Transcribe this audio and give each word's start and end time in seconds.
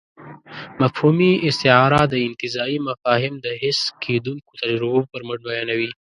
مفهومي 0.81 1.31
استعاره 1.49 2.11
انتزاعي 2.27 2.77
مفاهيم 2.89 3.33
د 3.45 3.47
حس 3.61 3.81
کېدونکو 4.03 4.51
تجربو 4.61 5.01
پر 5.11 5.21
مټ 5.27 5.39
بیانوي. 5.47 5.91